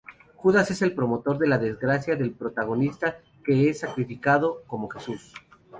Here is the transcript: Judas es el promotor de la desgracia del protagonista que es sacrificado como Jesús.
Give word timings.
Judas 0.35 0.71
es 0.71 0.81
el 0.81 0.95
promotor 0.95 1.37
de 1.37 1.47
la 1.47 1.59
desgracia 1.59 2.15
del 2.15 2.31
protagonista 2.31 3.19
que 3.45 3.69
es 3.69 3.81
sacrificado 3.81 4.63
como 4.65 4.89
Jesús. 4.89 5.31